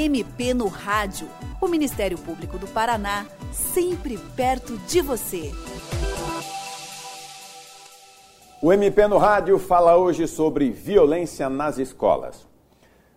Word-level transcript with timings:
MP 0.00 0.54
no 0.54 0.66
Rádio. 0.66 1.28
O 1.60 1.68
Ministério 1.68 2.16
Público 2.16 2.56
do 2.56 2.66
Paraná, 2.66 3.26
sempre 3.52 4.16
perto 4.34 4.78
de 4.88 5.02
você. 5.02 5.52
O 8.62 8.72
MP 8.72 9.06
no 9.06 9.18
Rádio 9.18 9.58
fala 9.58 9.98
hoje 9.98 10.26
sobre 10.26 10.70
violência 10.70 11.50
nas 11.50 11.76
escolas. 11.76 12.46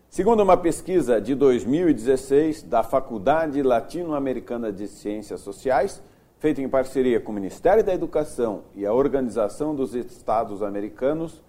Segundo 0.09 0.43
uma 0.43 0.57
pesquisa 0.57 1.21
de 1.21 1.33
2016 1.35 2.63
da 2.63 2.83
Faculdade 2.83 3.63
Latino-Americana 3.63 4.69
de 4.69 4.89
Ciências 4.89 5.39
Sociais, 5.39 6.03
feita 6.37 6.61
em 6.61 6.67
parceria 6.67 7.21
com 7.21 7.31
o 7.31 7.35
Ministério 7.35 7.83
da 7.83 7.93
Educação 7.93 8.63
e 8.75 8.85
a 8.85 8.91
Organização 8.93 9.73
dos 9.73 9.95
Estados 9.95 10.61
Americanos, 10.61 11.41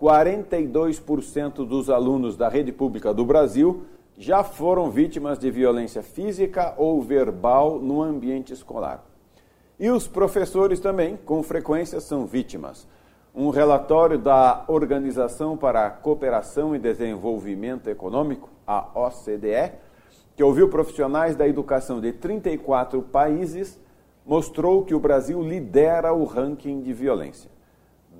42% 0.00 1.66
dos 1.66 1.90
alunos 1.90 2.36
da 2.36 2.48
rede 2.48 2.70
pública 2.70 3.12
do 3.12 3.26
Brasil 3.26 3.84
já 4.18 4.42
foram 4.42 4.90
vítimas 4.90 5.38
de 5.38 5.48
violência 5.48 6.02
física 6.02 6.74
ou 6.76 7.00
verbal 7.00 7.78
no 7.78 8.02
ambiente 8.02 8.52
escolar. 8.52 9.04
E 9.78 9.88
os 9.90 10.08
professores 10.08 10.80
também, 10.80 11.16
com 11.16 11.40
frequência, 11.40 12.00
são 12.00 12.26
vítimas. 12.26 12.84
Um 13.32 13.50
relatório 13.50 14.18
da 14.18 14.64
Organização 14.66 15.56
para 15.56 15.86
a 15.86 15.90
Cooperação 15.90 16.74
e 16.74 16.80
Desenvolvimento 16.80 17.88
Econômico, 17.88 18.50
a 18.66 18.88
OCDE, 18.92 19.72
que 20.34 20.42
ouviu 20.42 20.68
profissionais 20.68 21.36
da 21.36 21.46
educação 21.46 22.00
de 22.00 22.12
34 22.12 23.00
países, 23.02 23.78
mostrou 24.26 24.84
que 24.84 24.96
o 24.96 25.00
Brasil 25.00 25.40
lidera 25.40 26.12
o 26.12 26.24
ranking 26.24 26.82
de 26.82 26.92
violência. 26.92 27.48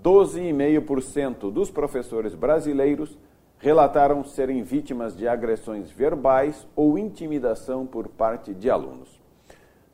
12,5% 0.01 1.51
dos 1.51 1.73
professores 1.73 2.37
brasileiros 2.37 3.19
relataram 3.59 4.25
serem 4.25 4.63
vítimas 4.63 5.17
de 5.17 5.27
agressões 5.27 5.91
verbais 5.91 6.67
ou 6.77 6.99
intimidação 6.99 7.85
por 7.87 8.09
parte 8.09 8.55
de 8.55 8.71
alunos. 8.71 9.19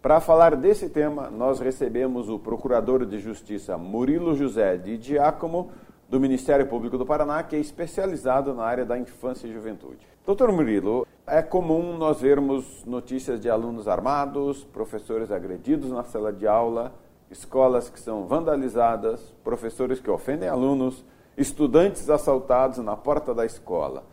Para 0.03 0.21
falar 0.21 0.55
desse 0.55 0.91
tema, 0.91 1.31
nós 1.31 1.61
recebemos 1.61 2.29
o 2.29 2.39
Procurador 2.39 3.07
de 3.07 3.19
Justiça 3.19 3.79
Murilo 3.79 4.35
José 4.35 4.77
de 4.77 5.01
Giacomo, 5.01 5.71
do 6.09 6.21
Ministério 6.21 6.67
Público 6.67 6.99
do 6.99 7.07
Paraná, 7.07 7.43
que 7.43 7.57
é 7.57 7.59
especializado 7.59 8.53
na 8.53 8.65
área 8.65 8.85
da 8.85 8.99
infância 8.99 9.47
e 9.47 9.53
juventude. 9.53 10.07
Doutor 10.27 10.53
Murilo, 10.53 11.07
é 11.27 11.41
comum 11.41 11.97
nós 11.97 12.21
vermos 12.21 12.85
notícias 12.85 13.41
de 13.41 13.49
alunos 13.49 13.89
armados, 13.89 14.63
professores 14.63 15.31
agredidos 15.31 15.91
na 15.91 16.05
sala 16.05 16.31
de 16.31 16.47
aula, 16.47 16.93
escolas 17.31 17.89
que 17.89 17.99
são 17.99 18.27
vandalizadas, 18.27 19.33
professores 19.43 20.01
que 20.01 20.11
ofendem 20.11 20.51
alunos, 20.51 21.03
estudantes 21.37 22.09
assaltados 22.09 22.79
na 22.79 22.97
porta 22.97 23.35
da 23.35 23.45
escola. 23.45 24.05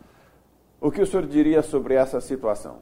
O 0.80 0.90
que 0.90 1.00
o 1.00 1.06
senhor 1.06 1.26
diria 1.26 1.62
sobre 1.62 1.94
essa 1.94 2.20
situação? 2.20 2.78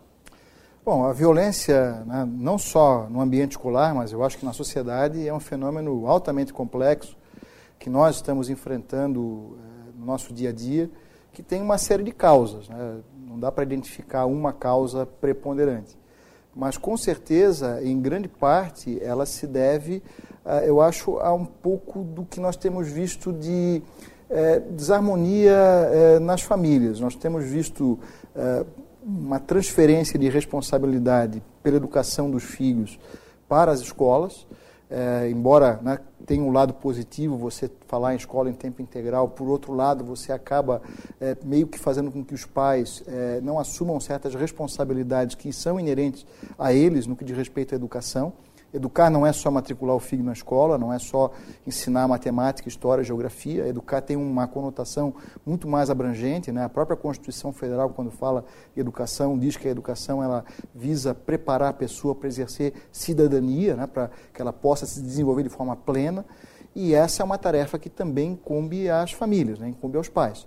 Bom, 0.82 1.04
a 1.04 1.12
violência, 1.12 2.02
né, 2.06 2.26
não 2.26 2.56
só 2.56 3.06
no 3.10 3.20
ambiente 3.20 3.52
escolar, 3.52 3.94
mas 3.94 4.12
eu 4.12 4.24
acho 4.24 4.38
que 4.38 4.46
na 4.46 4.54
sociedade, 4.54 5.28
é 5.28 5.34
um 5.34 5.38
fenômeno 5.38 6.06
altamente 6.06 6.54
complexo 6.54 7.14
que 7.78 7.90
nós 7.90 8.16
estamos 8.16 8.48
enfrentando 8.48 9.58
eh, 9.58 9.92
no 9.98 10.06
nosso 10.06 10.32
dia 10.32 10.48
a 10.48 10.52
dia, 10.52 10.90
que 11.32 11.42
tem 11.42 11.60
uma 11.60 11.76
série 11.76 12.02
de 12.02 12.12
causas. 12.12 12.68
Né? 12.68 13.00
Não 13.26 13.38
dá 13.38 13.52
para 13.52 13.62
identificar 13.62 14.24
uma 14.24 14.52
causa 14.52 15.04
preponderante. 15.04 15.98
Mas, 16.54 16.76
com 16.76 16.96
certeza, 16.96 17.80
em 17.82 18.00
grande 18.00 18.28
parte, 18.28 18.98
ela 19.02 19.24
se 19.24 19.46
deve, 19.46 20.02
eh, 20.44 20.64
eu 20.66 20.80
acho, 20.80 21.18
a 21.18 21.32
um 21.32 21.44
pouco 21.44 22.02
do 22.02 22.24
que 22.24 22.40
nós 22.40 22.56
temos 22.56 22.88
visto 22.88 23.32
de 23.32 23.82
é, 24.30 24.60
desarmonia 24.60 25.52
é, 25.52 26.18
nas 26.20 26.42
famílias. 26.42 27.00
Nós 27.00 27.14
temos 27.16 27.44
visto 27.44 27.98
é, 28.34 28.64
uma 29.02 29.40
transferência 29.40 30.18
de 30.18 30.28
responsabilidade 30.28 31.42
pela 31.62 31.76
educação 31.76 32.30
dos 32.30 32.44
filhos 32.44 32.98
para 33.48 33.72
as 33.72 33.80
escolas. 33.80 34.46
É, 34.92 35.28
embora 35.30 35.78
né, 35.82 36.00
tenha 36.26 36.42
um 36.42 36.50
lado 36.50 36.74
positivo 36.74 37.36
você 37.36 37.70
falar 37.86 38.12
em 38.12 38.16
escola 38.16 38.50
em 38.50 38.52
tempo 38.52 38.82
integral, 38.82 39.28
por 39.28 39.48
outro 39.48 39.72
lado, 39.72 40.04
você 40.04 40.32
acaba 40.32 40.82
é, 41.20 41.36
meio 41.44 41.68
que 41.68 41.78
fazendo 41.78 42.10
com 42.10 42.24
que 42.24 42.34
os 42.34 42.44
pais 42.44 43.02
é, 43.06 43.40
não 43.40 43.58
assumam 43.58 44.00
certas 44.00 44.34
responsabilidades 44.34 45.36
que 45.36 45.52
são 45.52 45.78
inerentes 45.78 46.26
a 46.58 46.72
eles 46.72 47.06
no 47.06 47.14
que 47.14 47.24
diz 47.24 47.36
respeito 47.36 47.72
à 47.72 47.76
educação. 47.76 48.32
Educar 48.72 49.10
não 49.10 49.26
é 49.26 49.32
só 49.32 49.50
matricular 49.50 49.96
o 49.96 50.00
filho 50.00 50.22
na 50.22 50.32
escola, 50.32 50.78
não 50.78 50.92
é 50.92 50.98
só 50.98 51.32
ensinar 51.66 52.06
matemática, 52.06 52.68
história, 52.68 53.02
geografia. 53.02 53.66
Educar 53.66 54.00
tem 54.00 54.16
uma 54.16 54.46
conotação 54.46 55.12
muito 55.44 55.66
mais 55.66 55.90
abrangente. 55.90 56.52
Né? 56.52 56.64
A 56.64 56.68
própria 56.68 56.96
Constituição 56.96 57.52
Federal, 57.52 57.90
quando 57.90 58.12
fala 58.12 58.44
educação, 58.76 59.36
diz 59.36 59.56
que 59.56 59.66
a 59.66 59.70
educação 59.70 60.22
ela 60.22 60.44
visa 60.72 61.12
preparar 61.12 61.70
a 61.70 61.72
pessoa 61.72 62.14
para 62.14 62.28
exercer 62.28 62.72
cidadania, 62.92 63.74
né? 63.74 63.86
para 63.88 64.08
que 64.32 64.40
ela 64.40 64.52
possa 64.52 64.86
se 64.86 65.02
desenvolver 65.02 65.42
de 65.42 65.48
forma 65.48 65.74
plena. 65.74 66.24
E 66.72 66.94
essa 66.94 67.22
é 67.22 67.24
uma 67.24 67.38
tarefa 67.38 67.76
que 67.76 67.90
também 67.90 68.32
incumbe 68.32 68.88
às 68.88 69.10
famílias, 69.10 69.58
né? 69.58 69.68
incumbe 69.68 69.96
aos 69.96 70.08
pais. 70.08 70.46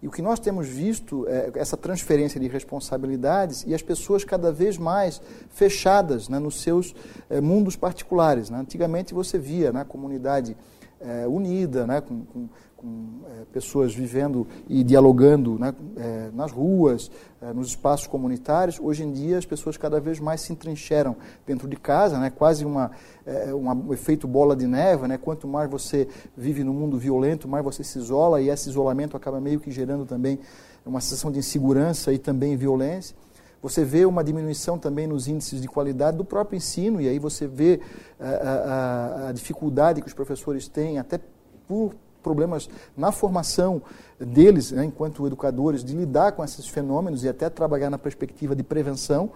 E 0.00 0.06
o 0.06 0.10
que 0.10 0.22
nós 0.22 0.38
temos 0.38 0.68
visto 0.68 1.26
é 1.28 1.50
essa 1.56 1.76
transferência 1.76 2.40
de 2.40 2.46
responsabilidades 2.46 3.64
e 3.66 3.74
as 3.74 3.82
pessoas 3.82 4.22
cada 4.22 4.52
vez 4.52 4.78
mais 4.78 5.20
fechadas 5.50 6.28
né, 6.28 6.38
nos 6.38 6.60
seus 6.60 6.94
é, 7.28 7.40
mundos 7.40 7.74
particulares. 7.74 8.48
Né? 8.48 8.58
Antigamente 8.58 9.12
você 9.12 9.38
via 9.38 9.72
na 9.72 9.80
né, 9.80 9.84
comunidade 9.84 10.56
é, 11.00 11.26
unida, 11.26 11.86
né, 11.86 12.00
com, 12.00 12.24
com, 12.26 12.48
com 12.78 13.22
é, 13.26 13.44
pessoas 13.52 13.92
vivendo 13.92 14.46
e 14.68 14.84
dialogando 14.84 15.58
né, 15.58 15.74
é, 15.96 16.30
nas 16.32 16.52
ruas, 16.52 17.10
é, 17.42 17.52
nos 17.52 17.68
espaços 17.68 18.06
comunitários. 18.06 18.78
Hoje 18.80 19.02
em 19.02 19.12
dia, 19.12 19.36
as 19.36 19.44
pessoas 19.44 19.76
cada 19.76 19.98
vez 19.98 20.20
mais 20.20 20.42
se 20.42 20.52
entrincheiram 20.52 21.16
dentro 21.44 21.66
de 21.68 21.76
casa, 21.76 22.20
né, 22.20 22.30
quase 22.30 22.64
uma, 22.64 22.92
é, 23.26 23.52
uma, 23.52 23.74
um 23.74 23.92
efeito 23.92 24.28
bola 24.28 24.54
de 24.54 24.66
neve. 24.68 25.08
Né, 25.08 25.18
quanto 25.18 25.48
mais 25.48 25.68
você 25.68 26.06
vive 26.36 26.62
no 26.62 26.72
mundo 26.72 26.96
violento, 26.96 27.48
mais 27.48 27.64
você 27.64 27.82
se 27.82 27.98
isola, 27.98 28.40
e 28.40 28.48
esse 28.48 28.68
isolamento 28.68 29.16
acaba 29.16 29.40
meio 29.40 29.58
que 29.58 29.72
gerando 29.72 30.06
também 30.06 30.38
uma 30.86 31.00
sensação 31.00 31.32
de 31.32 31.40
insegurança 31.40 32.12
e 32.12 32.18
também 32.18 32.56
violência. 32.56 33.16
Você 33.60 33.84
vê 33.84 34.06
uma 34.06 34.22
diminuição 34.22 34.78
também 34.78 35.08
nos 35.08 35.26
índices 35.26 35.60
de 35.60 35.66
qualidade 35.66 36.16
do 36.16 36.24
próprio 36.24 36.56
ensino, 36.56 37.00
e 37.00 37.08
aí 37.08 37.18
você 37.18 37.44
vê 37.48 37.80
a, 38.20 38.24
eh, 38.24 38.40
a, 38.40 39.24
a, 39.24 39.28
a 39.30 39.32
dificuldade 39.32 40.00
que 40.00 40.06
os 40.06 40.14
professores 40.14 40.68
têm, 40.68 40.96
até 40.96 41.18
por 41.66 41.92
problemas 42.22 42.68
na 42.96 43.12
formação 43.12 43.82
deles, 44.18 44.72
né, 44.72 44.84
enquanto 44.84 45.26
educadores, 45.26 45.84
de 45.84 45.94
lidar 45.94 46.32
com 46.32 46.44
esses 46.44 46.66
fenômenos 46.68 47.24
e 47.24 47.28
até 47.28 47.48
trabalhar 47.48 47.90
na 47.90 47.98
perspectiva 47.98 48.54
de 48.54 48.62
prevenção. 48.62 49.30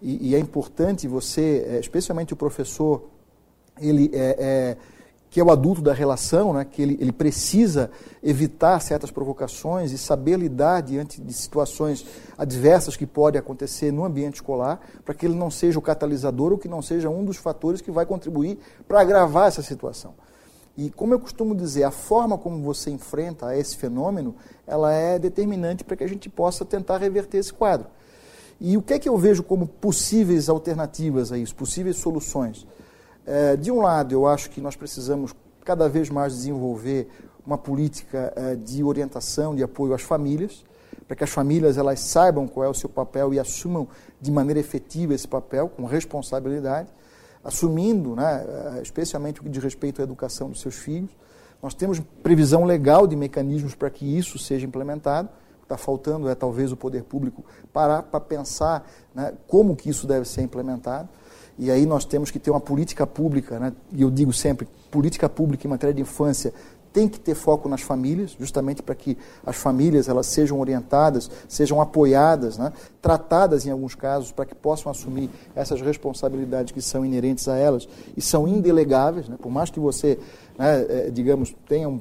E, 0.00 0.30
e 0.30 0.34
é 0.34 0.38
importante 0.38 1.06
você, 1.06 1.66
eh, 1.66 1.80
especialmente 1.80 2.32
o 2.32 2.36
professor, 2.36 3.04
ele 3.78 4.10
é, 4.12 4.36
é 4.38 4.76
que 5.30 5.38
é 5.38 5.44
o 5.44 5.50
adulto 5.50 5.80
da 5.80 5.92
relação, 5.92 6.52
né, 6.52 6.64
que 6.64 6.82
ele, 6.82 6.98
ele 7.00 7.12
precisa 7.12 7.88
evitar 8.20 8.80
certas 8.80 9.12
provocações 9.12 9.92
e 9.92 9.98
saber 9.98 10.36
lidar 10.36 10.80
diante 10.80 11.20
de 11.20 11.32
situações 11.32 12.04
adversas 12.36 12.96
que 12.96 13.06
podem 13.06 13.38
acontecer 13.38 13.92
no 13.92 14.04
ambiente 14.04 14.36
escolar, 14.36 14.80
para 15.04 15.14
que 15.14 15.24
ele 15.24 15.36
não 15.36 15.48
seja 15.48 15.78
o 15.78 15.82
catalisador 15.82 16.50
ou 16.50 16.58
que 16.58 16.66
não 16.66 16.82
seja 16.82 17.08
um 17.08 17.24
dos 17.24 17.36
fatores 17.36 17.80
que 17.80 17.92
vai 17.92 18.04
contribuir 18.04 18.58
para 18.88 19.00
agravar 19.00 19.46
essa 19.46 19.62
situação. 19.62 20.14
E 20.80 20.88
como 20.88 21.12
eu 21.12 21.20
costumo 21.20 21.54
dizer, 21.54 21.84
a 21.84 21.90
forma 21.90 22.38
como 22.38 22.62
você 22.62 22.90
enfrenta 22.90 23.54
esse 23.54 23.76
fenômeno, 23.76 24.34
ela 24.66 24.90
é 24.90 25.18
determinante 25.18 25.84
para 25.84 25.94
que 25.94 26.02
a 26.02 26.08
gente 26.08 26.30
possa 26.30 26.64
tentar 26.64 26.96
reverter 26.96 27.36
esse 27.36 27.52
quadro. 27.52 27.86
E 28.58 28.78
o 28.78 28.82
que 28.82 28.94
é 28.94 28.98
que 28.98 29.06
eu 29.06 29.18
vejo 29.18 29.42
como 29.42 29.66
possíveis 29.66 30.48
alternativas 30.48 31.32
a 31.32 31.36
isso, 31.36 31.54
possíveis 31.54 31.98
soluções? 31.98 32.66
É, 33.26 33.56
de 33.56 33.70
um 33.70 33.82
lado, 33.82 34.14
eu 34.14 34.26
acho 34.26 34.48
que 34.48 34.58
nós 34.58 34.74
precisamos 34.74 35.34
cada 35.66 35.86
vez 35.86 36.08
mais 36.08 36.32
desenvolver 36.32 37.08
uma 37.44 37.58
política 37.58 38.32
é, 38.34 38.56
de 38.56 38.82
orientação, 38.82 39.54
de 39.54 39.62
apoio 39.62 39.92
às 39.92 40.00
famílias, 40.00 40.64
para 41.06 41.14
que 41.14 41.24
as 41.24 41.30
famílias 41.30 41.76
elas 41.76 42.00
saibam 42.00 42.48
qual 42.48 42.64
é 42.64 42.70
o 42.70 42.74
seu 42.74 42.88
papel 42.88 43.34
e 43.34 43.38
assumam 43.38 43.86
de 44.18 44.30
maneira 44.30 44.58
efetiva 44.58 45.12
esse 45.12 45.28
papel, 45.28 45.68
com 45.68 45.84
responsabilidade, 45.84 46.88
assumindo, 47.42 48.14
né, 48.14 48.44
é, 48.76 48.82
especialmente 48.82 49.40
o 49.40 49.42
que 49.42 49.48
diz 49.48 49.62
respeito 49.62 50.00
à 50.00 50.04
educação 50.04 50.50
dos 50.50 50.60
seus 50.60 50.76
filhos. 50.76 51.10
Nós 51.62 51.74
temos 51.74 52.00
previsão 52.22 52.64
legal 52.64 53.06
de 53.06 53.16
mecanismos 53.16 53.74
para 53.74 53.90
que 53.90 54.04
isso 54.04 54.38
seja 54.38 54.66
implementado. 54.66 55.28
Está 55.62 55.76
faltando 55.76 56.28
é 56.28 56.34
talvez 56.34 56.72
o 56.72 56.76
poder 56.76 57.04
público 57.04 57.44
parar 57.72 58.02
para 58.02 58.18
pensar 58.20 58.88
né, 59.14 59.32
como 59.46 59.76
que 59.76 59.88
isso 59.88 60.06
deve 60.06 60.26
ser 60.26 60.42
implementado. 60.42 61.08
E 61.58 61.70
aí 61.70 61.84
nós 61.84 62.04
temos 62.04 62.30
que 62.30 62.38
ter 62.38 62.50
uma 62.50 62.60
política 62.60 63.06
pública, 63.06 63.58
né? 63.58 63.72
e 63.92 64.02
eu 64.02 64.10
digo 64.10 64.32
sempre, 64.32 64.66
política 64.90 65.28
pública 65.28 65.66
em 65.66 65.70
matéria 65.70 65.94
de 65.94 66.00
infância 66.00 66.54
tem 66.92 67.08
que 67.08 67.18
ter 67.18 67.34
foco 67.34 67.68
nas 67.68 67.82
famílias, 67.82 68.36
justamente 68.38 68.82
para 68.82 68.94
que 68.94 69.16
as 69.44 69.56
famílias 69.56 70.08
elas 70.08 70.26
sejam 70.26 70.58
orientadas, 70.60 71.30
sejam 71.48 71.80
apoiadas, 71.80 72.58
né? 72.58 72.72
tratadas 73.00 73.66
em 73.66 73.70
alguns 73.70 73.94
casos, 73.94 74.32
para 74.32 74.44
que 74.44 74.54
possam 74.54 74.90
assumir 74.90 75.30
essas 75.54 75.80
responsabilidades 75.80 76.72
que 76.72 76.82
são 76.82 77.04
inerentes 77.04 77.48
a 77.48 77.56
elas 77.56 77.88
e 78.16 78.20
são 78.20 78.46
indelegáveis, 78.46 79.28
né? 79.28 79.36
por 79.40 79.50
mais 79.50 79.70
que 79.70 79.80
você, 79.80 80.18
né, 80.58 80.86
é, 80.88 81.10
digamos, 81.10 81.54
tenha 81.68 81.88
um 81.88 82.00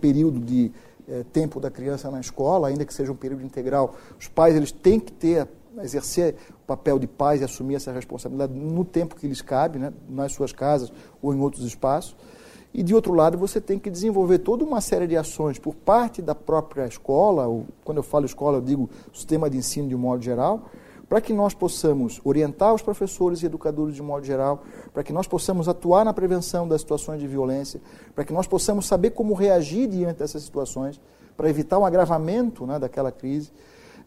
período 0.00 0.40
de 0.40 0.72
é, 1.08 1.24
tempo 1.32 1.60
da 1.60 1.70
criança 1.70 2.10
na 2.10 2.20
escola, 2.20 2.68
ainda 2.68 2.84
que 2.84 2.92
seja 2.92 3.10
um 3.10 3.16
período 3.16 3.44
integral, 3.44 3.94
os 4.18 4.28
pais 4.28 4.54
eles 4.54 4.72
têm 4.72 5.00
que 5.00 5.12
ter 5.12 5.48
exercer 5.82 6.34
o 6.50 6.66
papel 6.66 6.98
de 6.98 7.06
pais 7.06 7.40
e 7.40 7.44
assumir 7.44 7.76
essa 7.76 7.92
responsabilidade 7.92 8.52
no 8.52 8.84
tempo 8.84 9.14
que 9.14 9.26
lhes 9.26 9.40
cabe, 9.42 9.78
né, 9.78 9.92
nas 10.08 10.32
suas 10.32 10.52
casas 10.52 10.92
ou 11.22 11.34
em 11.34 11.40
outros 11.40 11.64
espaços. 11.64 12.16
E, 12.78 12.82
de 12.84 12.94
outro 12.94 13.12
lado, 13.12 13.36
você 13.36 13.60
tem 13.60 13.76
que 13.76 13.90
desenvolver 13.90 14.38
toda 14.38 14.64
uma 14.64 14.80
série 14.80 15.08
de 15.08 15.16
ações 15.16 15.58
por 15.58 15.74
parte 15.74 16.22
da 16.22 16.32
própria 16.32 16.86
escola, 16.86 17.44
ou, 17.44 17.66
quando 17.82 17.98
eu 17.98 18.04
falo 18.04 18.24
escola, 18.24 18.58
eu 18.58 18.60
digo 18.60 18.88
sistema 19.12 19.50
de 19.50 19.56
ensino 19.56 19.88
de 19.88 19.96
um 19.96 19.98
modo 19.98 20.22
geral, 20.22 20.62
para 21.08 21.20
que 21.20 21.32
nós 21.32 21.52
possamos 21.52 22.20
orientar 22.22 22.72
os 22.72 22.80
professores 22.80 23.42
e 23.42 23.46
educadores 23.46 23.96
de 23.96 24.00
modo 24.00 24.24
geral, 24.24 24.62
para 24.94 25.02
que 25.02 25.12
nós 25.12 25.26
possamos 25.26 25.68
atuar 25.68 26.04
na 26.04 26.14
prevenção 26.14 26.68
das 26.68 26.82
situações 26.82 27.20
de 27.20 27.26
violência, 27.26 27.80
para 28.14 28.22
que 28.24 28.32
nós 28.32 28.46
possamos 28.46 28.86
saber 28.86 29.10
como 29.10 29.34
reagir 29.34 29.88
diante 29.88 30.20
dessas 30.20 30.44
situações, 30.44 31.00
para 31.36 31.50
evitar 31.50 31.80
um 31.80 31.84
agravamento 31.84 32.64
né, 32.64 32.78
daquela 32.78 33.10
crise 33.10 33.50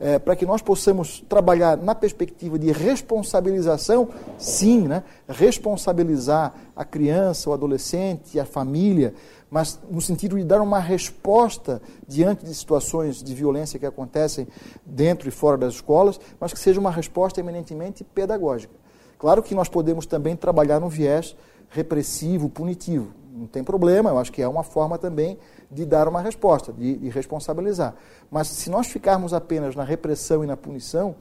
é, 0.01 0.17
para 0.17 0.35
que 0.35 0.47
nós 0.47 0.63
possamos 0.63 1.23
trabalhar 1.29 1.77
na 1.77 1.93
perspectiva 1.93 2.57
de 2.57 2.71
responsabilização, 2.71 4.09
sim, 4.35 4.87
né? 4.87 5.03
responsabilizar 5.29 6.55
a 6.75 6.83
criança, 6.83 7.51
o 7.51 7.53
adolescente, 7.53 8.39
a 8.39 8.45
família, 8.45 9.13
mas 9.49 9.79
no 9.91 10.01
sentido 10.01 10.37
de 10.37 10.43
dar 10.43 10.59
uma 10.59 10.79
resposta 10.79 11.79
diante 12.07 12.43
de 12.43 12.55
situações 12.55 13.21
de 13.21 13.35
violência 13.35 13.77
que 13.77 13.85
acontecem 13.85 14.47
dentro 14.83 15.29
e 15.29 15.31
fora 15.31 15.55
das 15.55 15.75
escolas, 15.75 16.19
mas 16.39 16.51
que 16.51 16.59
seja 16.59 16.79
uma 16.79 16.89
resposta 16.89 17.39
eminentemente 17.39 18.03
pedagógica. 18.03 18.73
Claro 19.19 19.43
que 19.43 19.53
nós 19.53 19.69
podemos 19.69 20.07
também 20.07 20.35
trabalhar 20.35 20.79
no 20.79 20.89
viés 20.89 21.35
repressivo, 21.69 22.49
punitivo. 22.49 23.13
Não 23.41 23.47
tem 23.47 23.63
problema, 23.63 24.11
eu 24.11 24.19
acho 24.19 24.31
que 24.31 24.39
é 24.39 24.47
uma 24.47 24.61
forma 24.61 24.99
também 24.99 25.35
de 25.71 25.83
dar 25.83 26.07
uma 26.07 26.21
resposta, 26.21 26.71
de, 26.71 26.95
de 26.95 27.09
responsabilizar. 27.09 27.95
Mas 28.29 28.47
se 28.47 28.69
nós 28.69 28.85
ficarmos 28.85 29.33
apenas 29.33 29.75
na 29.75 29.83
repressão 29.83 30.43
e 30.43 30.47
na 30.47 30.55
punição, 30.55 31.15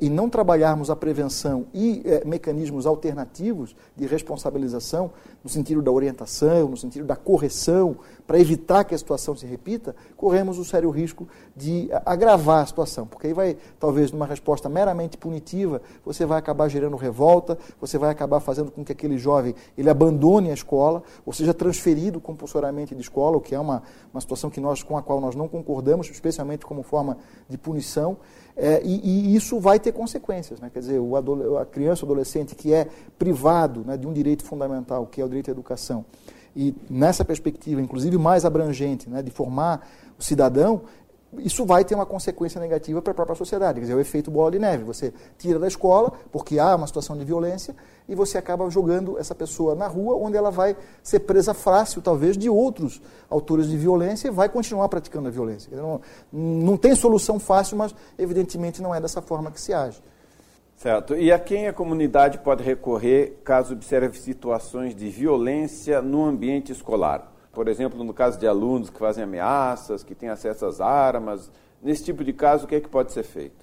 e 0.00 0.10
não 0.10 0.28
trabalharmos 0.28 0.90
a 0.90 0.96
prevenção 0.96 1.66
e 1.72 2.02
é, 2.04 2.22
mecanismos 2.24 2.86
alternativos 2.86 3.74
de 3.96 4.06
responsabilização, 4.06 5.10
no 5.42 5.48
sentido 5.48 5.80
da 5.80 5.90
orientação, 5.90 6.68
no 6.68 6.76
sentido 6.76 7.06
da 7.06 7.16
correção, 7.16 7.96
para 8.26 8.38
evitar 8.38 8.84
que 8.84 8.94
a 8.94 8.98
situação 8.98 9.34
se 9.34 9.46
repita, 9.46 9.96
corremos 10.16 10.58
o 10.58 10.64
sério 10.64 10.90
risco 10.90 11.26
de 11.56 11.88
agravar 12.04 12.62
a 12.62 12.66
situação, 12.66 13.06
porque 13.06 13.28
aí 13.28 13.32
vai, 13.32 13.56
talvez, 13.78 14.12
numa 14.12 14.26
resposta 14.26 14.68
meramente 14.68 15.16
punitiva, 15.16 15.80
você 16.04 16.26
vai 16.26 16.38
acabar 16.38 16.68
gerando 16.68 16.96
revolta, 16.96 17.58
você 17.80 17.96
vai 17.96 18.10
acabar 18.10 18.38
fazendo 18.40 18.70
com 18.70 18.84
que 18.84 18.92
aquele 18.92 19.16
jovem 19.16 19.54
ele 19.76 19.88
abandone 19.88 20.50
a 20.50 20.54
escola, 20.54 21.02
ou 21.24 21.32
seja 21.32 21.54
transferido 21.54 22.20
compulsoriamente 22.20 22.94
de 22.94 23.00
escola, 23.00 23.38
o 23.38 23.40
que 23.40 23.54
é 23.54 23.58
uma, 23.58 23.82
uma 24.12 24.20
situação 24.20 24.50
que 24.50 24.60
nós, 24.60 24.82
com 24.82 24.96
a 24.96 25.02
qual 25.02 25.20
nós 25.20 25.34
não 25.34 25.48
concordamos, 25.48 26.10
especialmente 26.10 26.66
como 26.66 26.82
forma 26.82 27.16
de 27.48 27.56
punição. 27.56 28.18
É, 28.56 28.82
e, 28.84 29.32
e, 29.32 29.36
isso 29.36 29.58
vai 29.58 29.78
ter 29.78 29.92
consequências. 29.92 30.60
Né? 30.60 30.70
Quer 30.72 30.80
dizer, 30.80 31.00
a 31.60 31.64
criança, 31.64 32.04
o 32.04 32.06
adolescente 32.06 32.54
que 32.54 32.72
é 32.72 32.86
privado 33.18 33.84
né, 33.86 33.96
de 33.96 34.06
um 34.06 34.12
direito 34.12 34.44
fundamental, 34.44 35.06
que 35.06 35.20
é 35.20 35.24
o 35.24 35.28
direito 35.28 35.50
à 35.50 35.52
educação, 35.52 36.04
e 36.54 36.74
nessa 36.88 37.24
perspectiva, 37.24 37.80
inclusive 37.80 38.18
mais 38.18 38.44
abrangente, 38.44 39.08
né, 39.08 39.22
de 39.22 39.30
formar 39.30 39.88
o 40.18 40.22
cidadão, 40.22 40.82
isso 41.38 41.64
vai 41.64 41.84
ter 41.84 41.94
uma 41.94 42.06
consequência 42.06 42.60
negativa 42.60 43.00
para 43.00 43.12
a 43.12 43.14
própria 43.14 43.36
sociedade. 43.36 43.74
Quer 43.74 43.82
dizer, 43.82 43.92
é 43.92 43.96
o 43.96 44.00
efeito 44.00 44.30
bola 44.30 44.50
de 44.50 44.58
neve. 44.58 44.82
Você 44.84 45.12
tira 45.38 45.58
da 45.58 45.68
escola, 45.68 46.12
porque 46.32 46.58
há 46.58 46.74
uma 46.74 46.86
situação 46.86 47.16
de 47.16 47.24
violência, 47.24 47.74
e 48.08 48.14
você 48.14 48.36
acaba 48.36 48.68
jogando 48.68 49.16
essa 49.16 49.34
pessoa 49.34 49.76
na 49.76 49.86
rua, 49.86 50.16
onde 50.16 50.36
ela 50.36 50.50
vai 50.50 50.76
ser 51.02 51.20
presa 51.20 51.54
fácil, 51.54 52.02
talvez, 52.02 52.36
de 52.36 52.50
outros 52.50 53.00
autores 53.28 53.68
de 53.68 53.76
violência 53.76 54.28
e 54.28 54.30
vai 54.30 54.48
continuar 54.48 54.88
praticando 54.88 55.28
a 55.28 55.30
violência. 55.30 55.70
Não, 55.76 56.00
não 56.32 56.76
tem 56.76 56.94
solução 56.96 57.38
fácil, 57.38 57.76
mas 57.76 57.94
evidentemente 58.18 58.82
não 58.82 58.92
é 58.92 59.00
dessa 59.00 59.22
forma 59.22 59.52
que 59.52 59.60
se 59.60 59.72
age. 59.72 60.02
Certo. 60.76 61.14
E 61.14 61.30
a 61.30 61.38
quem 61.38 61.68
a 61.68 61.72
comunidade 61.72 62.38
pode 62.38 62.64
recorrer 62.64 63.38
caso 63.44 63.74
observe 63.74 64.18
situações 64.18 64.94
de 64.94 65.08
violência 65.10 66.02
no 66.02 66.24
ambiente 66.24 66.72
escolar? 66.72 67.30
Por 67.52 67.66
exemplo, 67.66 68.02
no 68.04 68.14
caso 68.14 68.38
de 68.38 68.46
alunos 68.46 68.90
que 68.90 68.98
fazem 68.98 69.24
ameaças, 69.24 70.04
que 70.04 70.14
têm 70.14 70.28
acesso 70.28 70.66
às 70.66 70.80
armas, 70.80 71.50
nesse 71.82 72.04
tipo 72.04 72.22
de 72.22 72.32
caso, 72.32 72.64
o 72.64 72.68
que 72.68 72.76
é 72.76 72.80
que 72.80 72.88
pode 72.88 73.12
ser 73.12 73.24
feito? 73.24 73.56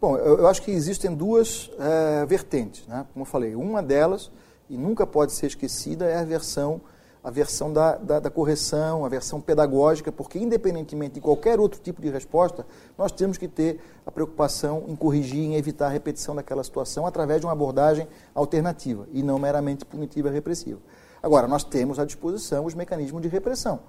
Bom, 0.00 0.16
eu, 0.16 0.38
eu 0.38 0.46
acho 0.46 0.62
que 0.62 0.70
existem 0.70 1.14
duas 1.14 1.70
é, 1.78 2.26
vertentes, 2.26 2.86
né? 2.86 3.06
como 3.12 3.22
eu 3.22 3.26
falei. 3.26 3.54
Uma 3.54 3.82
delas, 3.82 4.30
e 4.68 4.76
nunca 4.76 5.06
pode 5.06 5.32
ser 5.32 5.46
esquecida, 5.46 6.06
é 6.06 6.18
a 6.18 6.24
versão, 6.24 6.80
a 7.22 7.30
versão 7.30 7.72
da, 7.72 7.96
da, 7.96 8.20
da 8.20 8.30
correção, 8.30 9.04
a 9.04 9.08
versão 9.08 9.40
pedagógica, 9.40 10.10
porque 10.10 10.38
independentemente 10.38 11.14
de 11.14 11.20
qualquer 11.20 11.60
outro 11.60 11.80
tipo 11.80 12.00
de 12.00 12.08
resposta, 12.08 12.66
nós 12.96 13.12
temos 13.12 13.36
que 13.36 13.46
ter 13.46 13.80
a 14.06 14.10
preocupação 14.10 14.84
em 14.88 14.96
corrigir, 14.96 15.40
em 15.40 15.54
evitar 15.54 15.86
a 15.86 15.90
repetição 15.90 16.34
daquela 16.34 16.64
situação 16.64 17.06
através 17.06 17.40
de 17.40 17.46
uma 17.46 17.52
abordagem 17.52 18.08
alternativa 18.34 19.06
e 19.12 19.22
não 19.22 19.38
meramente 19.38 19.84
punitiva 19.84 20.28
e 20.28 20.32
repressiva. 20.32 20.80
Agora, 21.24 21.48
nós 21.48 21.64
temos 21.64 21.98
à 21.98 22.04
disposição 22.04 22.66
os 22.66 22.74
mecanismos 22.74 23.22
de 23.22 23.28
repressão. 23.28 23.80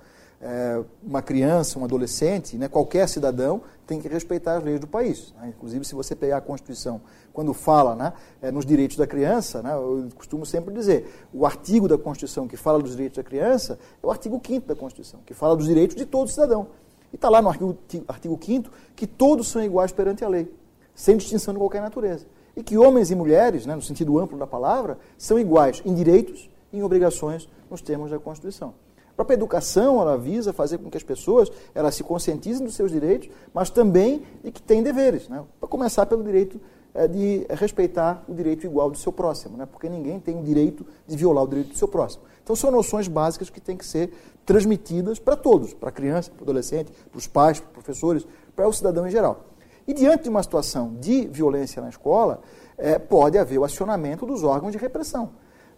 É, 0.41 0.81
uma 1.03 1.21
criança, 1.21 1.77
um 1.77 1.83
adolescente, 1.83 2.55
né, 2.55 2.69
qualquer 2.69 3.09
cidadão 3.09 3.61
tem 3.85 3.99
que 3.99 4.07
respeitar 4.07 4.55
as 4.55 4.63
leis 4.63 4.79
do 4.79 4.87
país. 4.87 5.33
Né? 5.37 5.49
Inclusive, 5.49 5.83
se 5.83 5.93
você 5.93 6.15
pegar 6.15 6.37
a 6.37 6.41
Constituição, 6.41 7.01
quando 7.33 7.53
fala 7.53 7.93
né, 7.93 8.13
é, 8.41 8.51
nos 8.51 8.65
direitos 8.65 8.95
da 8.95 9.05
criança, 9.05 9.61
né, 9.61 9.73
eu 9.73 10.07
costumo 10.15 10.45
sempre 10.45 10.73
dizer, 10.73 11.27
o 11.33 11.45
artigo 11.45 11.89
da 11.89 11.97
Constituição 11.97 12.47
que 12.47 12.55
fala 12.55 12.79
dos 12.79 12.91
direitos 12.91 13.17
da 13.17 13.23
criança 13.23 13.77
é 14.01 14.07
o 14.07 14.09
artigo 14.09 14.41
5 14.41 14.65
da 14.65 14.75
Constituição, 14.75 15.19
que 15.25 15.33
fala 15.33 15.57
dos 15.57 15.65
direitos 15.65 15.97
de 15.97 16.05
todo 16.05 16.29
cidadão. 16.29 16.67
E 17.11 17.17
está 17.17 17.27
lá 17.27 17.41
no 17.41 17.49
artigo, 17.49 17.77
artigo 18.07 18.39
5 18.41 18.71
que 18.95 19.05
todos 19.05 19.49
são 19.49 19.61
iguais 19.61 19.91
perante 19.91 20.23
a 20.23 20.29
lei, 20.29 20.49
sem 20.95 21.17
distinção 21.17 21.53
de 21.53 21.59
qualquer 21.59 21.81
natureza. 21.81 22.27
E 22.55 22.63
que 22.63 22.77
homens 22.77 23.11
e 23.11 23.15
mulheres, 23.15 23.65
né, 23.65 23.75
no 23.75 23.81
sentido 23.81 24.17
amplo 24.17 24.37
da 24.37 24.47
palavra, 24.47 24.97
são 25.17 25.37
iguais 25.37 25.81
em 25.83 25.93
direitos 25.93 26.49
em 26.77 26.83
obrigações 26.83 27.49
nos 27.69 27.81
termos 27.81 28.11
da 28.11 28.19
Constituição. 28.19 28.73
A 29.11 29.15
própria 29.15 29.35
educação, 29.35 30.01
ela 30.01 30.17
visa 30.17 30.51
fazer 30.51 30.77
com 30.77 30.89
que 30.89 30.97
as 30.97 31.03
pessoas 31.03 31.49
elas 31.73 31.95
se 31.95 32.03
conscientizem 32.03 32.65
dos 32.65 32.75
seus 32.75 32.91
direitos, 32.91 33.29
mas 33.53 33.69
também 33.69 34.23
de 34.43 34.51
que 34.51 34.61
têm 34.61 34.83
deveres. 34.83 35.29
Né? 35.29 35.41
Para 35.57 35.69
começar 35.69 36.05
pelo 36.05 36.21
direito 36.21 36.59
é, 36.93 37.07
de 37.07 37.45
respeitar 37.49 38.25
o 38.27 38.33
direito 38.33 38.65
igual 38.65 38.89
do 38.91 38.97
seu 38.97 39.13
próximo, 39.13 39.55
né? 39.55 39.65
porque 39.65 39.87
ninguém 39.87 40.19
tem 40.19 40.37
o 40.37 40.43
direito 40.43 40.85
de 41.07 41.15
violar 41.15 41.45
o 41.45 41.47
direito 41.47 41.69
do 41.69 41.77
seu 41.77 41.87
próximo. 41.87 42.23
Então, 42.43 42.55
são 42.55 42.69
noções 42.69 43.07
básicas 43.07 43.49
que 43.49 43.61
têm 43.61 43.77
que 43.77 43.85
ser 43.85 44.11
transmitidas 44.45 45.17
para 45.17 45.35
todos, 45.35 45.73
para 45.73 45.89
a 45.89 45.91
criança, 45.91 46.29
para 46.29 46.41
o 46.41 46.43
adolescente, 46.43 46.91
para 47.09 47.17
os 47.17 47.25
pais, 47.25 47.59
para 47.59 47.67
os 47.67 47.73
professores, 47.73 48.27
para 48.55 48.67
o 48.67 48.73
cidadão 48.73 49.07
em 49.07 49.11
geral. 49.11 49.45
E 49.87 49.93
diante 49.93 50.23
de 50.23 50.29
uma 50.29 50.43
situação 50.43 50.93
de 50.99 51.27
violência 51.27 51.81
na 51.81 51.89
escola, 51.89 52.41
é, 52.77 52.99
pode 52.99 53.37
haver 53.37 53.59
o 53.59 53.63
acionamento 53.63 54.25
dos 54.25 54.43
órgãos 54.43 54.71
de 54.71 54.77
repressão. 54.77 55.31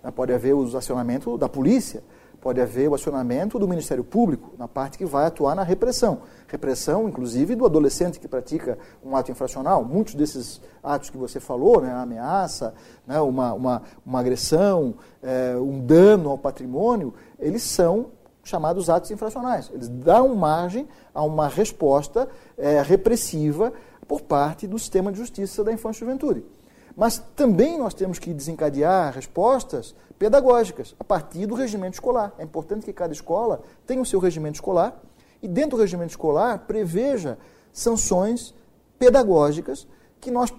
Né? 0.08 0.12
Pode 0.16 0.34
haver 0.34 0.54
o 0.54 0.78
acionamento 0.78 1.38
da 1.38 1.50
polícia, 1.50 2.02
pode 2.40 2.62
haver 2.62 2.88
o 2.88 2.96
acionamento 2.96 3.60
do 3.60 3.68
Ministério 3.68 4.06
Público, 4.06 4.54
na 4.58 4.68
parte 4.68 4.98
que 4.98 5.06
vai 5.06 5.26
atuar 5.26 5.54
na 5.54 5.64
repressão. 5.64 6.22
Repressão, 6.48 7.10
inclusive, 7.10 7.56
do 7.56 7.66
adolescente 7.66 8.20
que 8.20 8.28
pratica 8.28 8.80
um 9.04 9.18
ato 9.18 9.32
infracional. 9.32 9.84
Muitos 9.84 10.16
desses 10.16 10.62
atos 10.82 11.10
que 11.10 11.18
você 11.18 11.42
falou, 11.42 11.82
né, 11.82 11.92
a 11.92 12.04
ameaça, 12.04 12.74
né, 13.06 13.20
uma, 13.20 13.54
uma, 13.54 13.82
uma 14.06 14.20
agressão, 14.20 14.96
é, 15.22 15.58
um 15.58 15.86
dano 15.86 16.30
ao 16.30 16.38
patrimônio, 16.38 17.14
eles 17.38 17.64
são 17.64 18.12
chamados 18.44 18.90
atos 18.90 19.12
infracionais. 19.12 19.70
Eles 19.74 19.90
dão 19.90 20.34
margem 20.34 20.88
a 21.14 21.22
uma 21.22 21.50
resposta 21.50 22.30
é, 22.58 22.82
repressiva 22.82 23.74
por 24.08 24.22
parte 24.22 24.68
do 24.68 24.80
sistema 24.80 25.12
de 25.12 25.18
justiça 25.18 25.66
da 25.66 25.74
infância 25.74 26.00
e 26.00 26.08
juventude. 26.08 26.46
Mas 26.98 27.20
também 27.36 27.78
nós 27.78 27.94
temos 27.94 28.18
que 28.18 28.34
desencadear 28.34 29.14
respostas 29.14 29.94
pedagógicas 30.18 30.96
a 31.00 31.04
partir 31.04 31.46
do 31.46 31.54
regimento 31.54 31.94
escolar. 31.94 32.34
É 32.40 32.44
importante 32.44 32.86
que 32.86 32.92
cada 32.92 33.14
escola 33.14 33.62
tenha 33.86 34.02
o 34.02 34.06
seu 34.06 34.20
regimento 34.20 34.56
escolar 34.56 35.00
e, 35.40 35.48
dentro 35.48 35.78
do 35.78 35.82
regimento 35.82 36.10
escolar, 36.10 36.58
preveja 36.66 37.38
sanções 37.72 38.52
pedagógicas 38.98 39.88
que 40.20 40.32
nós 40.32 40.52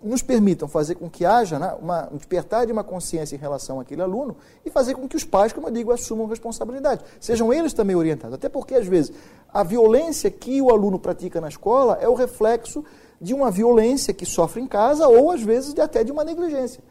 nos 0.00 0.22
permitam 0.22 0.68
fazer 0.68 0.94
com 0.94 1.10
que 1.10 1.24
haja 1.24 1.58
né, 1.58 1.74
uma, 1.80 2.08
um 2.12 2.18
despertar 2.18 2.66
de 2.66 2.72
uma 2.72 2.84
consciência 2.84 3.34
em 3.34 3.38
relação 3.38 3.80
àquele 3.80 4.02
aluno 4.02 4.36
e 4.64 4.70
fazer 4.70 4.94
com 4.94 5.08
que 5.08 5.16
os 5.16 5.24
pais, 5.24 5.52
como 5.52 5.66
eu 5.66 5.72
digo, 5.72 5.90
assumam 5.90 6.28
responsabilidade. 6.28 7.02
Sejam 7.18 7.52
eles 7.52 7.72
também 7.72 7.96
orientados. 7.96 8.34
Até 8.34 8.48
porque, 8.48 8.74
às 8.74 8.86
vezes, 8.86 9.12
a 9.52 9.64
violência 9.64 10.30
que 10.30 10.62
o 10.62 10.70
aluno 10.70 11.00
pratica 11.00 11.40
na 11.40 11.48
escola 11.48 11.98
é 12.00 12.08
o 12.08 12.14
reflexo 12.14 12.84
de 13.24 13.32
uma 13.32 13.50
violência 13.50 14.12
que 14.12 14.26
sofre 14.26 14.60
em 14.60 14.66
casa 14.66 15.08
ou, 15.08 15.30
às 15.30 15.42
vezes, 15.42 15.72
de, 15.72 15.80
até 15.80 16.04
de 16.04 16.12
uma 16.12 16.22
negligência. 16.22 16.84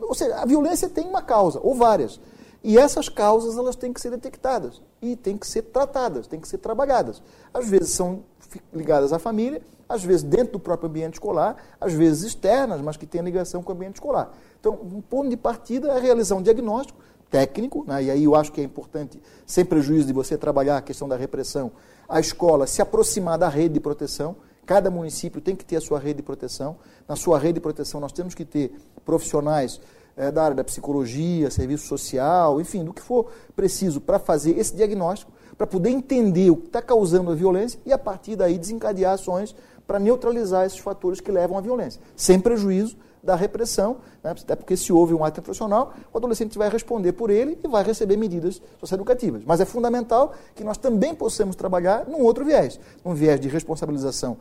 Ou 0.00 0.14
seja, 0.14 0.34
a 0.36 0.44
violência 0.44 0.88
tem 0.88 1.06
uma 1.06 1.22
causa, 1.22 1.60
ou 1.62 1.76
várias. 1.76 2.20
E 2.62 2.76
essas 2.76 3.08
causas 3.08 3.56
elas 3.56 3.76
têm 3.76 3.92
que 3.92 4.00
ser 4.00 4.10
detectadas 4.10 4.82
e 5.00 5.14
têm 5.14 5.38
que 5.38 5.46
ser 5.46 5.62
tratadas, 5.62 6.26
têm 6.26 6.40
que 6.40 6.48
ser 6.48 6.58
trabalhadas. 6.58 7.22
Às 7.54 7.68
vezes 7.68 7.92
são 7.92 8.24
ligadas 8.72 9.12
à 9.12 9.18
família, 9.18 9.62
às 9.88 10.02
vezes 10.02 10.24
dentro 10.24 10.54
do 10.54 10.60
próprio 10.60 10.88
ambiente 10.88 11.14
escolar, 11.14 11.56
às 11.80 11.92
vezes 11.92 12.24
externas, 12.24 12.80
mas 12.80 12.96
que 12.96 13.06
têm 13.06 13.22
ligação 13.22 13.62
com 13.62 13.72
o 13.72 13.76
ambiente 13.76 13.94
escolar. 13.94 14.32
Então, 14.58 14.74
um 14.74 15.00
ponto 15.00 15.30
de 15.30 15.36
partida 15.36 15.92
é 15.92 16.00
realizar 16.00 16.34
um 16.34 16.42
diagnóstico 16.42 16.98
técnico, 17.30 17.84
né? 17.86 18.02
e 18.02 18.10
aí 18.10 18.24
eu 18.24 18.34
acho 18.34 18.50
que 18.50 18.60
é 18.60 18.64
importante, 18.64 19.22
sem 19.46 19.64
prejuízo 19.64 20.08
de 20.08 20.12
você 20.12 20.36
trabalhar 20.36 20.78
a 20.78 20.82
questão 20.82 21.08
da 21.08 21.16
repressão, 21.16 21.70
a 22.08 22.18
escola 22.18 22.66
se 22.66 22.82
aproximar 22.82 23.38
da 23.38 23.48
rede 23.48 23.74
de 23.74 23.80
proteção, 23.80 24.36
Cada 24.70 24.88
município 24.88 25.40
tem 25.40 25.56
que 25.56 25.64
ter 25.64 25.74
a 25.74 25.80
sua 25.80 25.98
rede 25.98 26.18
de 26.18 26.22
proteção. 26.22 26.76
Na 27.08 27.16
sua 27.16 27.40
rede 27.40 27.54
de 27.54 27.60
proteção, 27.60 27.98
nós 27.98 28.12
temos 28.12 28.36
que 28.36 28.44
ter 28.44 28.72
profissionais 29.04 29.80
é, 30.16 30.30
da 30.30 30.44
área 30.44 30.54
da 30.54 30.62
psicologia, 30.62 31.50
serviço 31.50 31.88
social, 31.88 32.60
enfim, 32.60 32.84
do 32.84 32.94
que 32.94 33.02
for 33.02 33.32
preciso 33.56 34.00
para 34.00 34.20
fazer 34.20 34.56
esse 34.56 34.76
diagnóstico, 34.76 35.32
para 35.58 35.66
poder 35.66 35.90
entender 35.90 36.50
o 36.52 36.56
que 36.56 36.68
está 36.68 36.80
causando 36.80 37.32
a 37.32 37.34
violência 37.34 37.80
e, 37.84 37.92
a 37.92 37.98
partir 37.98 38.36
daí, 38.36 38.56
desencadear 38.56 39.14
ações 39.14 39.56
para 39.88 39.98
neutralizar 39.98 40.64
esses 40.64 40.78
fatores 40.78 41.20
que 41.20 41.32
levam 41.32 41.58
à 41.58 41.60
violência, 41.60 42.00
sem 42.14 42.38
prejuízo 42.38 42.96
da 43.22 43.36
repressão, 43.36 43.98
né? 44.22 44.30
até 44.30 44.56
porque 44.56 44.76
se 44.76 44.92
houve 44.92 45.14
um 45.14 45.24
ato 45.24 45.40
infracional, 45.40 45.92
o 46.12 46.18
adolescente 46.18 46.56
vai 46.56 46.68
responder 46.68 47.12
por 47.12 47.30
ele 47.30 47.58
e 47.62 47.68
vai 47.68 47.84
receber 47.84 48.16
medidas 48.16 48.60
socioeducativas. 48.78 49.42
Mas 49.44 49.60
é 49.60 49.64
fundamental 49.64 50.32
que 50.54 50.64
nós 50.64 50.78
também 50.78 51.14
possamos 51.14 51.56
trabalhar 51.56 52.06
num 52.06 52.22
outro 52.22 52.44
viés, 52.44 52.80
num 53.04 53.14
viés 53.14 53.38
de 53.40 53.48
responsabilização 53.48 54.38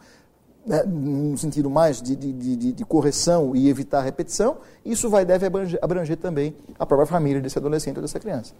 né, 0.65 0.83
no 0.83 1.37
sentido 1.37 1.69
mais 1.69 2.01
de, 2.01 2.15
de, 2.15 2.33
de, 2.33 2.71
de, 2.73 2.85
correção 2.85 3.55
e 3.55 3.69
evitar 3.69 4.01
repetição, 4.01 4.57
isso 4.85 5.09
vai 5.09 5.25
deve 5.25 5.45
abranger, 5.45 5.79
abranger, 5.81 6.17
também 6.17 6.55
a 6.77 6.85
própria 6.85 7.07
família 7.07 7.41
desse 7.41 7.57
adolescente 7.57 7.95
ou 7.95 8.01
dessa 8.01 8.19
criança. 8.19 8.53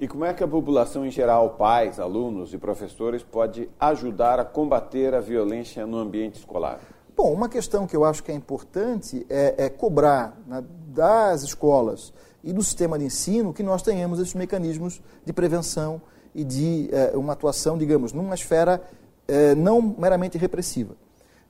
E 0.00 0.08
como 0.08 0.24
é 0.24 0.34
que 0.34 0.42
a 0.42 0.48
população 0.48 1.06
em 1.06 1.10
geral, 1.10 1.50
pais, 1.50 2.00
alunos 2.00 2.52
e 2.52 2.58
professores, 2.58 3.22
pode 3.22 3.68
ajudar 3.78 4.40
a 4.40 4.44
combater 4.44 5.14
a 5.14 5.20
violência 5.20 5.86
no 5.86 5.98
ambiente 5.98 6.40
escolar? 6.40 6.80
Bom, 7.16 7.32
uma 7.32 7.48
questão 7.48 7.86
que 7.86 7.94
eu 7.94 8.04
acho 8.04 8.24
que 8.24 8.32
é 8.32 8.34
importante 8.34 9.24
é, 9.30 9.54
é 9.56 9.68
cobrar 9.68 10.36
né, 10.46 10.64
das 10.88 11.42
escolas 11.42 12.12
e 12.42 12.52
do 12.52 12.62
sistema 12.62 12.98
de 12.98 13.04
ensino 13.04 13.52
que 13.52 13.62
nós 13.62 13.82
tenhamos 13.82 14.18
esses 14.18 14.34
mecanismos 14.34 15.00
de 15.24 15.32
prevenção 15.32 16.02
e 16.34 16.42
de 16.42 16.90
é, 16.92 17.16
uma 17.16 17.32
atuação, 17.32 17.78
digamos, 17.78 18.12
numa 18.12 18.34
esfera 18.34 18.82
é, 19.28 19.54
não 19.54 19.80
meramente 19.80 20.36
repressiva. 20.36 20.96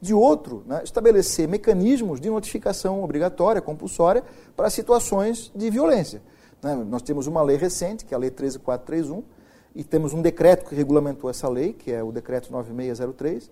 De 0.00 0.12
outro, 0.12 0.62
né, 0.66 0.83
estabelecer 0.85 1.49
mecanismos 1.49 2.21
de 2.21 2.28
notificação 2.28 3.02
obrigatória, 3.02 3.62
compulsória, 3.62 4.23
para 4.54 4.68
situações 4.68 5.50
de 5.56 5.71
violência. 5.71 6.21
Né? 6.62 6.75
Nós 6.75 7.00
temos 7.00 7.26
uma 7.26 7.42
lei 7.42 7.56
recente, 7.56 8.04
que 8.04 8.12
é 8.12 8.16
a 8.16 8.21
Lei 8.21 8.30
13431, 8.30 9.23
e 9.75 9.83
temos 9.83 10.12
um 10.12 10.21
decreto 10.21 10.68
que 10.68 10.75
regulamentou 10.75 11.30
essa 11.30 11.49
lei, 11.49 11.73
que 11.73 11.90
é 11.90 12.02
o 12.02 12.12
Decreto 12.12 12.52
9603, 12.52 13.50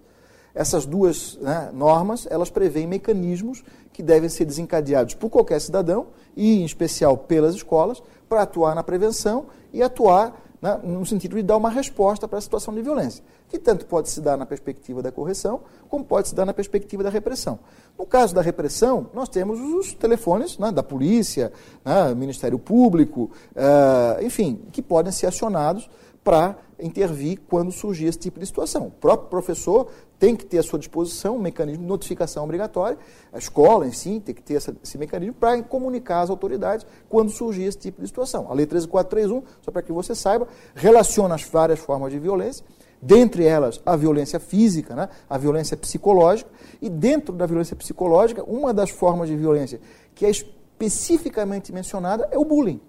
essas 0.54 0.87
duas 0.87 1.37
né, 1.40 1.71
normas, 1.73 2.26
elas 2.30 2.50
prevêem 2.50 2.87
mecanismos 2.87 3.62
que 3.92 4.02
devem 4.02 4.28
ser 4.28 4.44
desencadeados 4.44 5.14
por 5.14 5.30
qualquer 5.30 5.61
cidadão, 5.61 6.09
e 6.37 6.61
em 6.61 6.64
especial 6.64 7.16
pelas 7.16 7.54
escolas, 7.54 8.02
para 8.28 8.42
atuar 8.42 8.75
na 8.75 8.82
prevenção 8.82 9.47
e 9.73 9.82
atuar 9.82 10.40
né, 10.62 10.80
no 10.85 11.04
sentido 11.04 11.35
de 11.35 11.42
dar 11.42 11.56
uma 11.56 11.68
resposta 11.68 12.28
para 12.28 12.38
a 12.38 12.40
situação 12.40 12.73
de 12.73 12.80
violência, 12.80 13.23
que 13.49 13.59
tanto 13.59 13.85
pode 13.85 14.09
se 14.09 14.21
dar 14.21 14.37
na 14.37 14.47
perspectiva 14.47 15.02
da 15.02 15.11
correção, 15.11 15.61
como 15.88 16.04
pode 16.04 16.28
se 16.28 16.35
dar 16.35 16.47
na 16.47 16.54
perspectiva 16.54 17.02
da 17.02 17.11
repressão. 17.11 17.59
No 17.99 18.06
caso 18.06 18.32
da 18.32 18.40
repressão, 18.40 19.09
nós 19.12 19.28
temos 19.28 19.59
os 19.59 19.92
telefones 19.92 20.56
né, 20.59 20.71
da 20.71 20.82
polícia, 20.82 21.52
né, 21.85 22.14
Ministério 22.14 22.59
Público, 22.59 23.30
uh, 23.56 24.25
enfim, 24.25 24.62
que 24.71 24.80
podem 24.80 25.11
ser 25.11 25.26
acionados 25.26 25.90
para 26.23 26.57
intervir 26.79 27.41
quando 27.49 27.71
surgir 27.71 28.07
esse 28.07 28.19
tipo 28.19 28.41
de 28.41 28.47
situação. 28.47 28.88
O 28.88 28.91
próprio 28.91 29.29
professor 29.29 29.88
tem 30.19 30.37
que 30.37 30.45
ter 30.45 30.59
à 30.59 30.62
sua 30.62 30.79
disposição 30.79 31.37
um 31.37 31.41
mecanismo 31.41 31.83
de 31.83 31.88
notificação 31.88 32.45
obrigatória, 32.45 32.97
a 33.33 33.38
escola 33.38 33.87
em 33.87 33.93
si 33.93 34.21
tem 34.21 34.35
que 34.35 34.43
ter 34.43 34.55
esse 34.55 34.99
mecanismo 34.99 35.35
para 35.35 35.61
comunicar 35.62 36.21
às 36.21 36.31
autoridades 36.31 36.87
quando 37.09 37.31
surgir 37.31 37.64
esse 37.64 37.79
tipo 37.79 38.00
de 38.00 38.07
situação. 38.07 38.47
A 38.49 38.55
Lei 38.55 38.67
13431, 38.67 39.43
só 39.61 39.71
para 39.71 39.83
que 39.83 39.93
você 39.93 40.14
saiba, 40.14 40.47
relaciona 40.75 41.35
as 41.35 41.43
várias 41.43 41.81
formas 41.81 42.12
de 42.12 42.19
violência, 42.19 42.64
dentre 43.00 43.45
elas 43.45 43.81
a 43.85 43.97
violência 43.97 44.38
física, 44.38 44.95
né, 44.95 45.09
a 45.29 45.37
violência 45.37 45.76
psicológica, 45.76 46.49
e 46.81 46.88
dentro 46.88 47.35
da 47.35 47.47
violência 47.47 47.75
psicológica, 47.75 48.45
uma 48.45 48.73
das 48.73 48.91
formas 48.91 49.29
de 49.29 49.37
violência 49.37 49.81
que 50.14 50.25
é 50.25 50.31
especificamente 50.31 51.73
mencionada 51.73 52.29
é 52.31 52.38
o 52.38 52.45
bullying. 52.45 52.81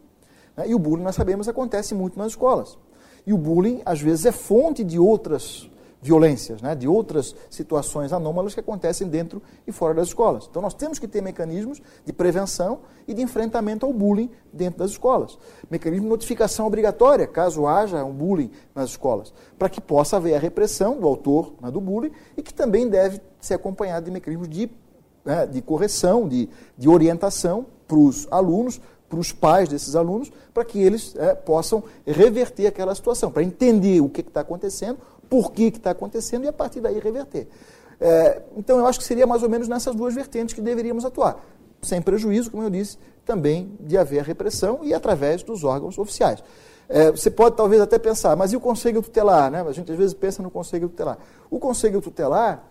Né, 0.55 0.65
e 0.67 0.75
o 0.75 0.79
bullying, 0.79 1.03
nós 1.03 1.15
sabemos, 1.15 1.47
acontece 1.47 1.95
muito 1.95 2.17
nas 2.17 2.33
escolas. 2.33 2.77
E 3.25 3.33
o 3.33 3.37
bullying, 3.37 3.81
às 3.85 4.01
vezes, 4.01 4.25
é 4.25 4.31
fonte 4.31 4.83
de 4.83 4.99
outras 4.99 5.69
violências, 6.03 6.61
né, 6.61 6.75
de 6.75 6.85
outras 6.85 7.33
situações 7.49 8.11
anômalas 8.11 8.53
que 8.53 8.59
acontecem 8.59 9.07
dentro 9.07 9.41
e 9.65 9.71
fora 9.71 9.93
das 9.93 10.09
escolas. 10.09 10.47
Então, 10.49 10.61
nós 10.61 10.73
temos 10.73 10.99
que 10.99 11.07
ter 11.07 11.21
mecanismos 11.21 11.81
de 12.05 12.11
prevenção 12.11 12.81
e 13.07 13.13
de 13.13 13.21
enfrentamento 13.21 13.85
ao 13.85 13.93
bullying 13.93 14.29
dentro 14.51 14.79
das 14.79 14.91
escolas. 14.91 15.37
Mecanismo 15.71 16.03
de 16.03 16.09
notificação 16.09 16.67
obrigatória, 16.67 17.25
caso 17.25 17.65
haja 17.65 18.03
um 18.03 18.11
bullying 18.11 18.51
nas 18.75 18.89
escolas, 18.89 19.33
para 19.57 19.69
que 19.69 19.79
possa 19.79 20.17
haver 20.17 20.35
a 20.35 20.39
repressão 20.39 20.99
do 20.99 21.07
autor 21.07 21.53
né, 21.61 21.71
do 21.71 21.79
bullying 21.79 22.11
e 22.35 22.43
que 22.43 22.53
também 22.53 22.89
deve 22.89 23.21
ser 23.39 23.53
acompanhado 23.53 24.05
de 24.05 24.11
mecanismos 24.11 24.49
de, 24.49 24.69
né, 25.23 25.47
de 25.47 25.61
correção, 25.61 26.27
de, 26.27 26.49
de 26.77 26.89
orientação 26.89 27.65
para 27.87 27.97
os 27.97 28.27
alunos, 28.29 28.81
para 29.13 29.19
os 29.19 29.31
pais 29.31 29.69
desses 29.69 29.95
alunos, 29.95 30.31
para 30.51 30.65
que 30.65 30.81
eles 30.81 31.15
é, 31.15 31.35
possam 31.35 31.83
reverter 32.05 32.65
aquela 32.65 32.95
situação, 32.95 33.31
para 33.31 33.43
entender 33.43 34.01
o 34.01 34.09
que 34.09 34.21
está 34.21 34.41
acontecendo, 34.41 34.97
por 35.29 35.51
que 35.51 35.65
está 35.65 35.91
acontecendo 35.91 36.45
e 36.45 36.47
a 36.47 36.53
partir 36.53 36.81
daí 36.81 36.99
reverter. 36.99 37.47
É, 38.01 38.41
então 38.57 38.79
eu 38.79 38.87
acho 38.87 38.97
que 38.97 39.05
seria 39.05 39.27
mais 39.27 39.43
ou 39.43 39.49
menos 39.49 39.67
nessas 39.67 39.95
duas 39.95 40.15
vertentes 40.15 40.55
que 40.55 40.61
deveríamos 40.61 41.05
atuar, 41.05 41.45
sem 41.83 42.01
prejuízo, 42.01 42.49
como 42.49 42.63
eu 42.63 42.71
disse, 42.71 42.97
também 43.23 43.77
de 43.79 43.97
haver 43.97 44.23
repressão 44.23 44.79
e 44.81 44.95
através 44.95 45.43
dos 45.43 45.63
órgãos 45.63 45.99
oficiais. 45.99 46.43
É, 46.89 47.11
você 47.11 47.29
pode 47.29 47.55
talvez 47.55 47.81
até 47.81 47.99
pensar, 47.99 48.35
mas 48.35 48.51
e 48.51 48.57
o 48.57 48.59
Conselho 48.59 49.01
Tutelar? 49.01 49.51
Né? 49.51 49.61
A 49.61 49.71
gente 49.71 49.91
às 49.91 49.97
vezes 49.97 50.13
pensa 50.15 50.41
no 50.41 50.49
Conselho 50.49 50.89
Tutelar. 50.89 51.19
O 51.51 51.59
Conselho 51.59 52.01
Tutelar, 52.01 52.63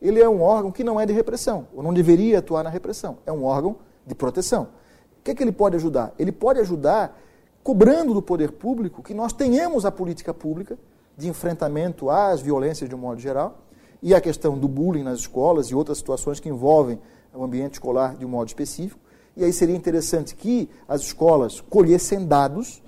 ele 0.00 0.18
é 0.18 0.28
um 0.28 0.40
órgão 0.40 0.72
que 0.72 0.82
não 0.82 0.98
é 0.98 1.04
de 1.04 1.12
repressão, 1.12 1.68
ou 1.74 1.82
não 1.82 1.92
deveria 1.92 2.38
atuar 2.38 2.64
na 2.64 2.70
repressão, 2.70 3.18
é 3.26 3.30
um 3.30 3.44
órgão 3.44 3.76
de 4.06 4.14
proteção. 4.14 4.79
O 5.20 5.22
que, 5.22 5.32
é 5.32 5.34
que 5.34 5.42
ele 5.42 5.52
pode 5.52 5.76
ajudar? 5.76 6.14
Ele 6.18 6.32
pode 6.32 6.58
ajudar 6.60 7.18
cobrando 7.62 8.14
do 8.14 8.22
poder 8.22 8.52
público 8.52 9.02
que 9.02 9.12
nós 9.12 9.32
tenhamos 9.32 9.84
a 9.84 9.92
política 9.92 10.32
pública 10.32 10.78
de 11.16 11.28
enfrentamento 11.28 12.08
às 12.08 12.40
violências 12.40 12.88
de 12.88 12.94
um 12.94 12.98
modo 12.98 13.20
geral 13.20 13.58
e 14.02 14.14
a 14.14 14.20
questão 14.20 14.58
do 14.58 14.66
bullying 14.66 15.02
nas 15.02 15.20
escolas 15.20 15.66
e 15.66 15.74
outras 15.74 15.98
situações 15.98 16.40
que 16.40 16.48
envolvem 16.48 16.98
o 17.34 17.44
ambiente 17.44 17.74
escolar 17.74 18.16
de 18.16 18.24
um 18.24 18.28
modo 18.30 18.48
específico. 18.48 18.98
E 19.36 19.44
aí 19.44 19.52
seria 19.52 19.76
interessante 19.76 20.34
que 20.34 20.70
as 20.88 21.02
escolas 21.02 21.60
colhessem 21.60 22.26
dados 22.26 22.82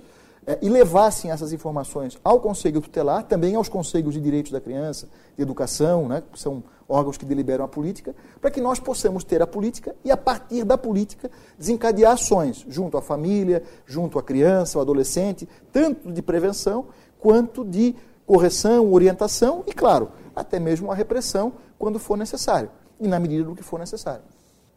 é, 0.46 0.58
e 0.60 0.68
levassem 0.68 1.30
essas 1.30 1.52
informações 1.52 2.18
ao 2.24 2.40
Conselho 2.40 2.80
Tutelar, 2.80 3.24
também 3.24 3.54
aos 3.54 3.68
Conselhos 3.68 4.14
de 4.14 4.20
Direitos 4.20 4.50
da 4.50 4.60
Criança, 4.60 5.08
de 5.36 5.42
Educação, 5.42 6.08
né, 6.08 6.22
que 6.32 6.38
são 6.38 6.62
órgãos 6.88 7.16
que 7.16 7.24
deliberam 7.24 7.64
a 7.64 7.68
política, 7.68 8.14
para 8.40 8.50
que 8.50 8.60
nós 8.60 8.78
possamos 8.78 9.24
ter 9.24 9.40
a 9.40 9.46
política 9.46 9.94
e, 10.04 10.10
a 10.10 10.16
partir 10.16 10.64
da 10.64 10.76
política, 10.76 11.30
desencadear 11.58 12.12
ações 12.12 12.64
junto 12.68 12.98
à 12.98 13.02
família, 13.02 13.62
junto 13.86 14.18
à 14.18 14.22
criança, 14.22 14.78
ao 14.78 14.82
adolescente, 14.82 15.48
tanto 15.72 16.12
de 16.12 16.20
prevenção 16.20 16.86
quanto 17.18 17.64
de 17.64 17.94
correção, 18.26 18.92
orientação 18.92 19.62
e, 19.66 19.72
claro, 19.72 20.10
até 20.34 20.58
mesmo 20.58 20.90
a 20.90 20.94
repressão 20.94 21.52
quando 21.78 21.98
for 21.98 22.16
necessário 22.16 22.70
e 23.00 23.08
na 23.08 23.18
medida 23.18 23.44
do 23.44 23.54
que 23.54 23.62
for 23.62 23.78
necessário. 23.78 24.24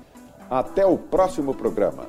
Até 0.48 0.86
o 0.86 0.96
próximo 0.96 1.52
programa. 1.52 2.06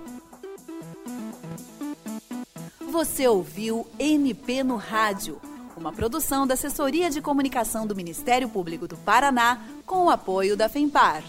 Você 2.91 3.27
ouviu 3.27 3.87
MP 3.97 4.63
no 4.63 4.75
Rádio, 4.75 5.41
uma 5.75 5.91
produção 5.91 6.45
da 6.45 6.53
Assessoria 6.53 7.09
de 7.09 7.19
Comunicação 7.19 7.87
do 7.87 7.95
Ministério 7.95 8.47
Público 8.47 8.87
do 8.87 8.95
Paraná 8.95 9.59
com 9.87 10.05
o 10.05 10.11
apoio 10.11 10.55
da 10.55 10.69
FEMPAR. 10.69 11.23